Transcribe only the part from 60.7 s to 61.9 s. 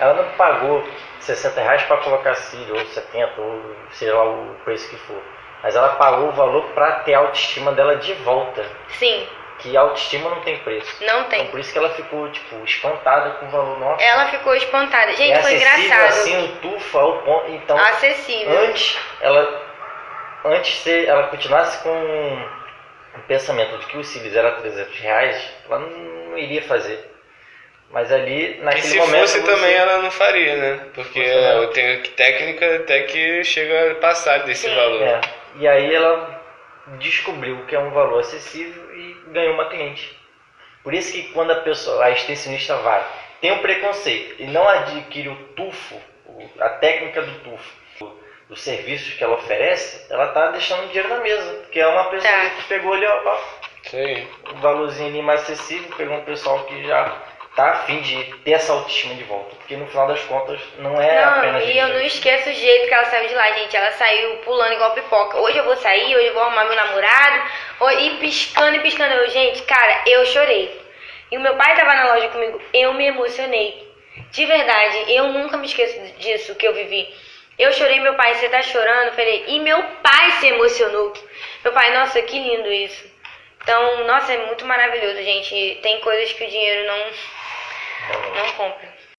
não é Não, apenas e eu